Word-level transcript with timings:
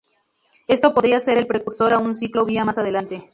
Esto 0.67 0.95
podría 0.95 1.19
ser 1.19 1.37
el 1.37 1.45
precursor 1.45 1.93
a 1.93 1.99
un 1.99 2.15
ciclo 2.15 2.43
vía 2.43 2.65
más 2.65 2.79
adelante. 2.79 3.29